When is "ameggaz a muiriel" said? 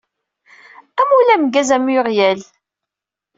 1.33-2.39